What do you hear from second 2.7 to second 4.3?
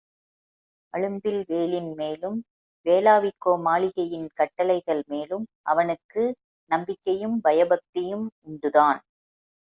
வேளாவிக்கோ மாளிகையின்